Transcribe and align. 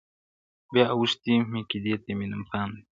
بیا 0.73 0.85
اوښتی 0.95 1.33
میکدې 1.51 1.93
ته 2.03 2.11
مي 2.17 2.25
نن 2.31 2.41
پام 2.49 2.69
دی, 2.75 2.81